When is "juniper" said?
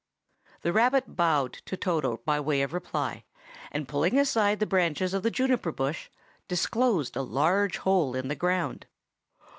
5.29-5.71